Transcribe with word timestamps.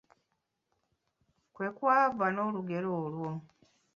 Kwe 1.53 1.67
kwava 1.77 2.25
n'olugero 2.31 2.89
olwo. 3.03 3.29